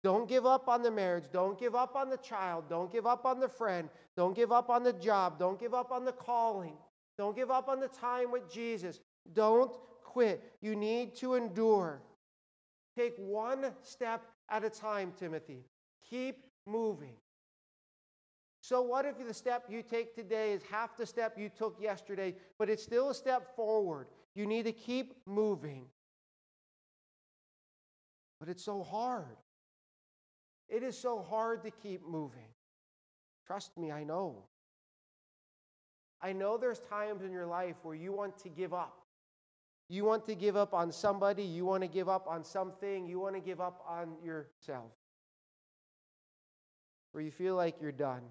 [0.04, 1.24] Don't give up on the marriage.
[1.34, 2.66] Don't give up on the child.
[2.70, 3.90] Don't give up on the friend.
[4.16, 5.40] Don't give up on the job.
[5.40, 6.78] Don't give up on the calling.
[7.18, 9.00] Don't give up on the time with Jesus.
[9.34, 9.72] Don't
[10.04, 10.54] quit.
[10.62, 12.04] You need to endure.
[12.96, 15.66] Take one step at a time, Timothy.
[16.08, 17.16] Keep moving.
[18.68, 22.36] So, what if the step you take today is half the step you took yesterday,
[22.60, 24.08] but it's still a step forward?
[24.36, 25.86] You need to keep moving.
[28.42, 29.38] But it's so hard.
[30.68, 32.50] It is so hard to keep moving.
[33.46, 34.44] Trust me, I know.
[36.22, 39.00] I know there's times in your life where you want to give up.
[39.88, 43.18] You want to give up on somebody, you want to give up on something, you
[43.18, 44.92] want to give up on yourself.
[47.14, 48.24] Where you feel like you're done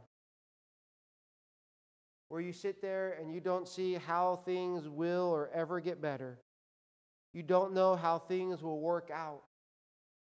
[2.29, 6.39] where you sit there and you don't see how things will or ever get better.
[7.33, 9.43] You don't know how things will work out.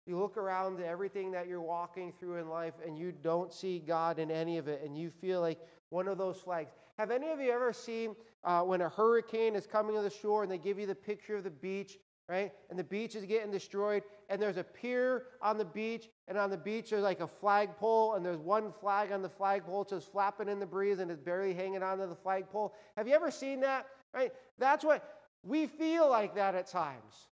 [0.05, 3.79] You look around to everything that you're walking through in life and you don't see
[3.79, 6.71] God in any of it, and you feel like one of those flags.
[6.97, 10.43] Have any of you ever seen uh, when a hurricane is coming to the shore
[10.43, 11.97] and they give you the picture of the beach
[12.29, 12.51] right?
[12.69, 16.49] And the beach is getting destroyed, and there's a pier on the beach, and on
[16.49, 20.49] the beach there's like a flagpole, and there's one flag on the flagpole just flapping
[20.49, 22.73] in the breeze and it's barely hanging onto the flagpole.
[22.97, 23.87] Have you ever seen that?
[24.13, 24.33] Right?
[24.59, 25.03] That's what
[25.43, 27.29] we feel like that at times.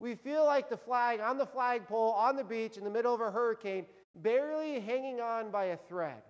[0.00, 3.20] We feel like the flag on the flagpole on the beach in the middle of
[3.20, 6.22] a hurricane, barely hanging on by a thread.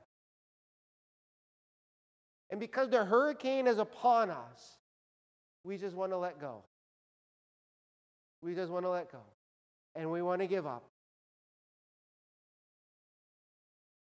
[2.50, 4.78] And because the hurricane is upon us,
[5.66, 6.62] we just want to let go.
[8.40, 9.22] We just want to let go.
[9.96, 10.84] And we want to give up.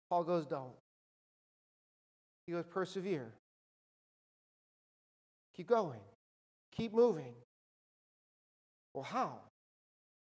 [0.09, 0.73] Paul goes, Don't.
[2.47, 3.33] He goes, Persevere.
[5.55, 6.01] Keep going.
[6.75, 7.35] Keep moving.
[8.95, 9.41] Well, how?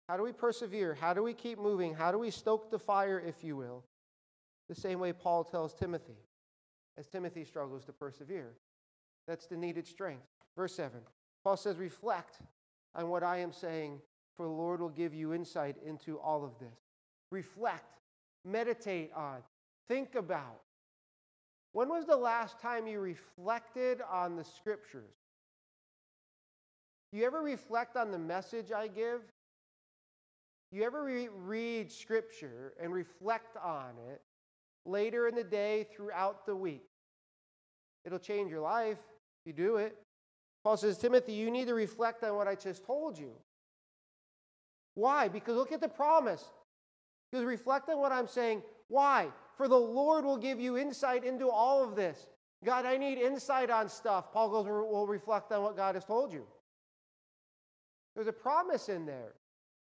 [0.08, 0.94] How do we persevere?
[0.94, 1.94] How do we keep moving?
[1.94, 3.82] How do we stoke the fire, if you will?
[4.68, 6.18] The same way Paul tells Timothy,
[6.96, 8.52] as Timothy struggles to persevere.
[9.26, 10.26] That's the needed strength.
[10.56, 11.00] Verse 7
[11.44, 12.38] Paul says, reflect
[12.94, 14.00] on what I am saying,
[14.36, 16.80] for the Lord will give you insight into all of this.
[17.30, 18.00] Reflect,
[18.44, 19.42] meditate on,
[19.88, 20.62] think about.
[21.72, 25.12] When was the last time you reflected on the scriptures?
[27.12, 29.20] Do you ever reflect on the message I give?
[30.70, 34.22] Do you ever re- read scripture and reflect on it
[34.86, 36.88] later in the day throughout the week?
[38.04, 39.96] It'll change your life if you do it.
[40.64, 43.30] Paul says, Timothy, you need to reflect on what I just told you.
[44.94, 45.28] Why?
[45.28, 46.44] Because look at the promise.
[47.30, 48.62] Because reflect on what I'm saying.
[48.88, 49.28] Why?
[49.56, 52.26] For the Lord will give you insight into all of this.
[52.64, 54.32] God, I need insight on stuff.
[54.32, 56.46] Paul goes, We'll reflect on what God has told you.
[58.14, 59.34] There's a promise in there.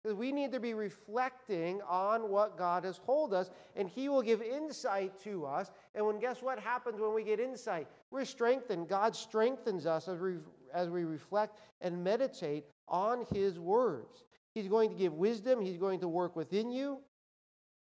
[0.01, 4.21] Because we need to be reflecting on what God has told us, and He will
[4.21, 5.71] give insight to us.
[5.93, 7.85] And when guess what happens when we get insight?
[8.09, 8.87] We're strengthened.
[8.87, 10.35] God strengthens us as we,
[10.73, 14.25] as we reflect and meditate on His words.
[14.53, 16.99] He's going to give wisdom, He's going to work within you.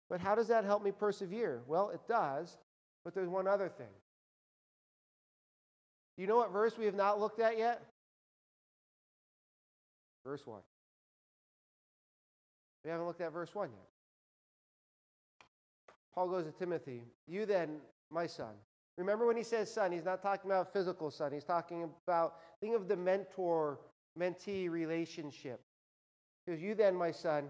[0.09, 1.61] But how does that help me persevere?
[1.67, 2.57] Well, it does,
[3.03, 3.87] but there's one other thing.
[6.15, 7.81] Do you know what verse we have not looked at yet?
[10.25, 10.59] Verse 1.
[12.83, 13.87] We haven't looked at verse 1 yet.
[16.13, 17.77] Paul goes to Timothy, You then,
[18.09, 18.53] my son.
[18.97, 21.31] Remember when he says son, he's not talking about physical son.
[21.31, 23.79] He's talking about, think of the mentor
[24.19, 25.61] mentee relationship.
[26.45, 27.45] Because you then, my son,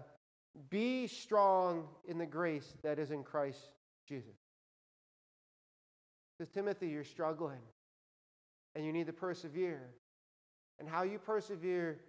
[0.70, 3.60] be strong in the grace that is in Christ
[4.08, 4.36] Jesus.
[6.38, 7.60] Because Timothy, you're struggling
[8.74, 9.90] and you need to persevere.
[10.78, 12.00] And how you persevere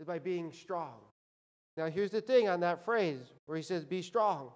[0.00, 0.94] is by being strong.
[1.76, 4.50] Now, here's the thing on that phrase where he says, be strong.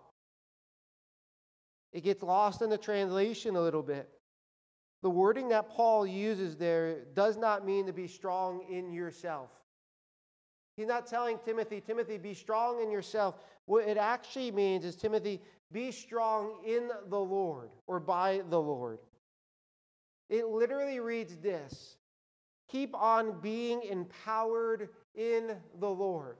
[1.92, 4.08] It gets lost in the translation a little bit.
[5.06, 9.50] The wording that Paul uses there does not mean to be strong in yourself.
[10.76, 13.36] He's not telling Timothy, Timothy, be strong in yourself.
[13.66, 15.40] What it actually means is, Timothy,
[15.70, 18.98] be strong in the Lord or by the Lord.
[20.28, 21.98] It literally reads this
[22.68, 26.38] Keep on being empowered in the Lord.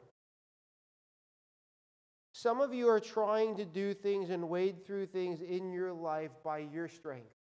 [2.32, 6.32] Some of you are trying to do things and wade through things in your life
[6.42, 7.35] by your strength.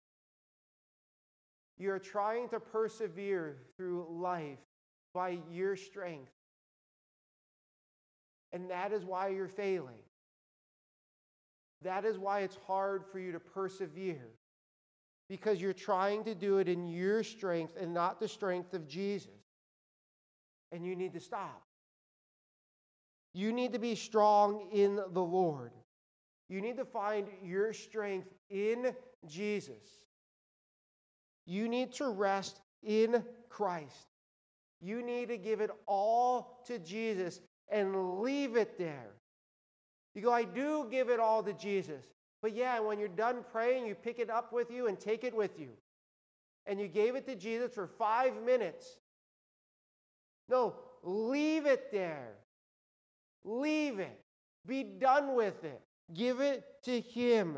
[1.77, 4.59] You're trying to persevere through life
[5.13, 6.31] by your strength.
[8.53, 9.99] And that is why you're failing.
[11.81, 14.29] That is why it's hard for you to persevere.
[15.27, 19.29] Because you're trying to do it in your strength and not the strength of Jesus.
[20.71, 21.63] And you need to stop.
[23.33, 25.73] You need to be strong in the Lord.
[26.47, 28.95] You need to find your strength in
[29.27, 30.04] Jesus.
[31.45, 34.07] You need to rest in Christ.
[34.81, 37.39] You need to give it all to Jesus
[37.69, 39.11] and leave it there.
[40.13, 42.05] You go, I do give it all to Jesus.
[42.41, 45.35] But yeah, when you're done praying, you pick it up with you and take it
[45.35, 45.69] with you.
[46.65, 48.99] And you gave it to Jesus for five minutes.
[50.49, 52.33] No, leave it there.
[53.43, 54.19] Leave it.
[54.65, 55.81] Be done with it.
[56.13, 57.57] Give it to Him.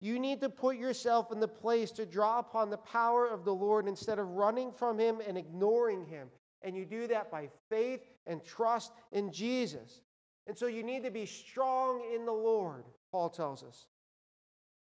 [0.00, 3.54] You need to put yourself in the place to draw upon the power of the
[3.54, 6.28] Lord instead of running from Him and ignoring Him.
[6.62, 10.02] And you do that by faith and trust in Jesus.
[10.46, 13.86] And so you need to be strong in the Lord, Paul tells us.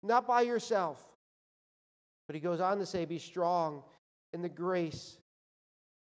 [0.04, 1.04] Not by yourself.
[2.28, 3.84] But he goes on to say, be strong
[4.34, 5.18] in the grace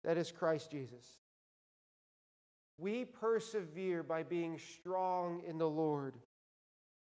[0.03, 1.17] that is Christ Jesus.
[2.77, 6.15] We persevere by being strong in the Lord,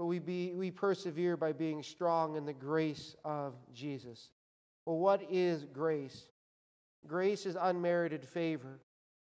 [0.01, 4.31] but we, be, we persevere by being strong in the grace of Jesus.
[4.83, 6.25] Well, what is grace?
[7.05, 8.79] Grace is unmerited favor.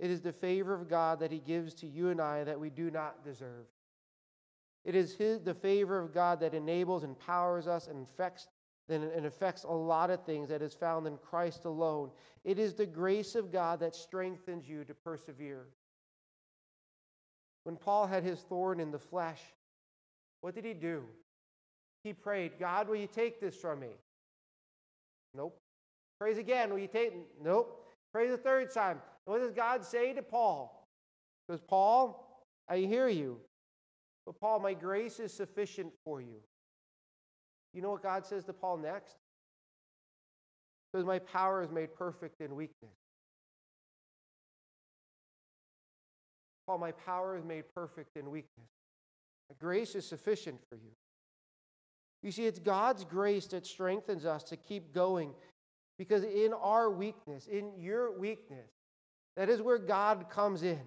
[0.00, 2.68] It is the favor of God that He gives to you and I that we
[2.68, 3.66] do not deserve.
[4.84, 8.48] It is his, the favor of God that enables, empowers us, and affects,
[8.88, 12.10] and affects a lot of things that is found in Christ alone.
[12.42, 15.68] It is the grace of God that strengthens you to persevere.
[17.62, 19.40] When Paul had his thorn in the flesh,
[20.46, 21.02] what did he do?
[22.04, 23.90] He prayed, God, will you take this from me?
[25.34, 25.58] Nope.
[26.20, 27.84] Prays again, will you take Nope.
[28.12, 29.02] Pray the third time.
[29.24, 30.88] What does God say to Paul?
[31.48, 33.38] Because Paul, I hear you.
[34.24, 36.38] But Paul, my grace is sufficient for you.
[37.74, 39.16] You know what God says to Paul next?
[40.92, 42.94] Because my power is made perfect in weakness.
[46.68, 48.75] Paul, my power is made perfect in weakness.
[49.58, 50.90] Grace is sufficient for you.
[52.22, 55.32] You see, it's God's grace that strengthens us to keep going
[55.98, 58.70] because in our weakness, in your weakness,
[59.36, 60.80] that is where God comes in.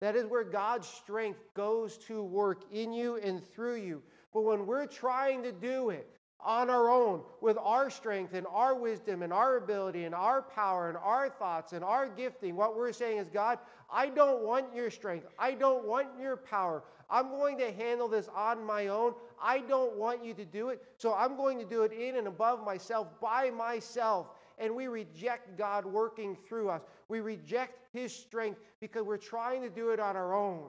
[0.00, 4.02] That is where God's strength goes to work in you and through you.
[4.34, 8.74] But when we're trying to do it, on our own with our strength and our
[8.74, 12.56] wisdom and our ability and our power and our thoughts and our gifting.
[12.56, 13.58] What we're saying is, God,
[13.90, 15.26] I don't want your strength.
[15.38, 16.82] I don't want your power.
[17.10, 19.14] I'm going to handle this on my own.
[19.40, 20.82] I don't want you to do it.
[20.96, 24.28] So I'm going to do it in and above myself, by myself.
[24.58, 26.82] and we reject God working through us.
[27.08, 30.68] We reject His strength because we're trying to do it on our own.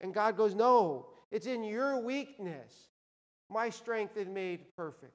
[0.00, 2.72] And God goes, No, it's in your weakness.
[3.50, 5.14] My strength is made perfect.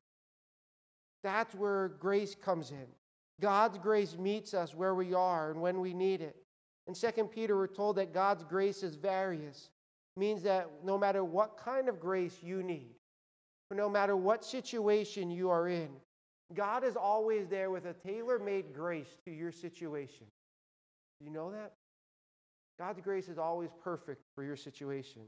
[1.24, 2.88] That's where grace comes in.
[3.40, 6.36] God's grace meets us where we are and when we need it.
[6.88, 9.70] In 2 Peter, we're told that God's grace is various,
[10.18, 12.96] means that no matter what kind of grace you need,
[13.70, 15.90] no matter what situation you are in,
[16.54, 20.28] God is always there with a tailor made grace to your situation.
[21.20, 21.74] Do you know that?
[22.78, 25.22] God's grace is always perfect for your situation.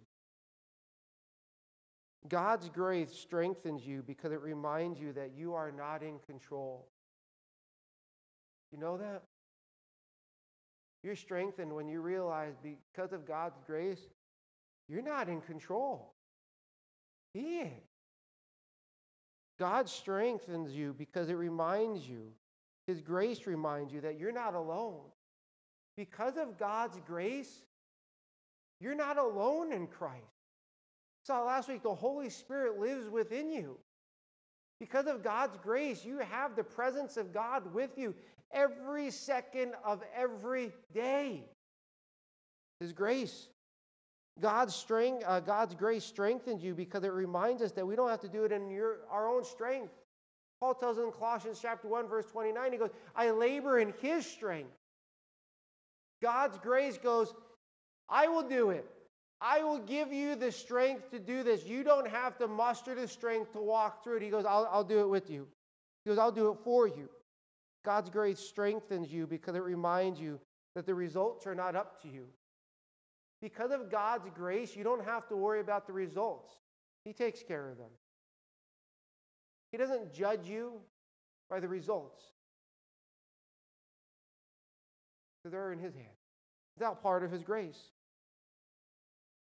[2.28, 6.88] God's grace strengthens you because it reminds you that you are not in control.
[8.72, 9.24] You know that?
[11.04, 14.00] You're strengthened when you realize because of God's grace,
[14.88, 16.14] you're not in control.
[17.34, 17.84] He is.
[19.60, 22.32] God strengthens you because it reminds you,
[22.88, 25.02] His grace reminds you that you're not alone.
[25.98, 27.64] Because of God's grace,
[28.80, 30.43] you're not alone in Christ.
[31.24, 33.78] Saw last week, the Holy Spirit lives within you.
[34.80, 38.14] Because of God's grace, you have the presence of God with you
[38.52, 41.46] every second of every day.
[42.80, 43.48] His grace.
[44.42, 48.22] God's strength, uh, God's grace strengthens you because it reminds us that we don't have
[48.22, 49.94] to do it in your, our own strength.
[50.60, 54.72] Paul tells in Colossians chapter 1, verse 29, he goes, I labor in his strength.
[56.22, 57.34] God's grace goes,
[58.10, 58.90] I will do it.
[59.46, 61.66] I will give you the strength to do this.
[61.66, 64.24] You don't have to muster the strength to walk through it.
[64.24, 65.46] He goes, I'll, I'll do it with you.
[66.06, 67.10] He goes, I'll do it for you.
[67.84, 70.40] God's grace strengthens you because it reminds you
[70.76, 72.26] that the results are not up to you.
[73.42, 76.54] Because of God's grace, you don't have to worry about the results.
[77.04, 77.92] He takes care of them.
[79.74, 80.80] He doesn't judge you
[81.50, 82.22] by the results.
[85.44, 86.08] They're in His hand.
[86.78, 87.92] It's all part of His grace.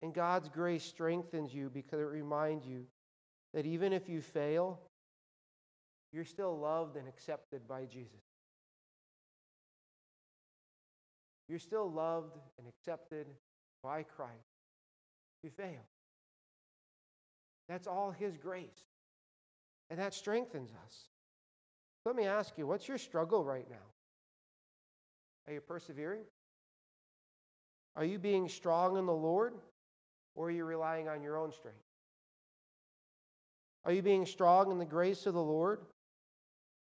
[0.02, 2.86] And God's grace strengthens you because it reminds you
[3.54, 4.80] that even if you fail,
[6.12, 8.22] you're still loved and accepted by Jesus.
[11.48, 13.28] You're still loved and accepted
[13.84, 14.32] by Christ.
[15.44, 15.86] You fail.
[17.68, 18.84] That's all His grace.
[19.90, 21.08] And that strengthens us.
[22.06, 23.76] Let me ask you, what's your struggle right now?
[25.48, 26.24] Are you persevering?
[27.96, 29.54] Are you being strong in the Lord?
[30.36, 31.80] Or are you relying on your own strength?
[33.86, 35.80] Are you being strong in the grace of the Lord?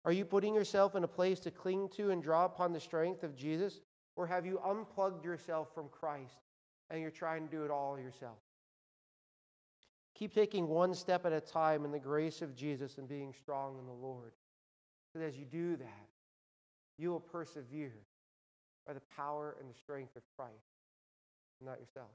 [0.04, 3.24] Are you putting yourself in a place to cling to and draw upon the strength
[3.24, 3.82] of Jesus?
[4.16, 6.40] Or have you unplugged yourself from Christ
[6.90, 8.38] and you're trying to do it all yourself?
[10.16, 13.78] Keep taking one step at a time in the grace of Jesus and being strong
[13.78, 14.32] in the Lord.
[15.14, 16.08] Because as you do that,
[16.98, 17.94] you will persevere
[18.88, 20.54] by the power and the strength of Christ,
[21.64, 22.10] not yourself.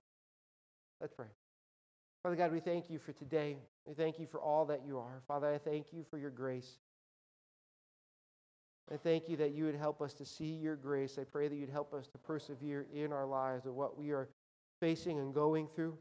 [1.03, 1.27] Let's pray.
[2.23, 3.57] Father God, we thank you for today.
[3.85, 5.21] We thank you for all that you are.
[5.27, 6.79] Father, I thank you for your grace.
[8.93, 11.19] I thank you that you would help us to see your grace.
[11.21, 14.29] I pray that you'd help us to persevere in our lives of what we are
[14.81, 15.99] facing and going through.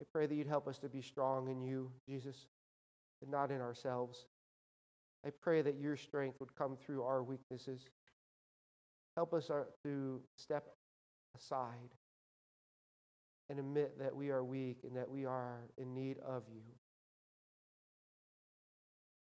[0.00, 2.46] I pray that you'd help us to be strong in you, Jesus,
[3.20, 4.24] and not in ourselves.
[5.26, 7.82] I pray that your strength would come through our weaknesses.
[9.16, 10.64] Help us uh, to step
[11.36, 11.90] aside
[13.50, 16.62] and admit that we are weak and that we are in need of you.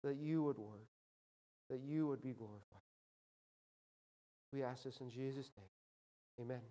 [0.03, 0.87] That you would work,
[1.69, 2.61] that you would be glorified.
[4.53, 6.45] We ask this in Jesus' name.
[6.45, 6.61] Amen.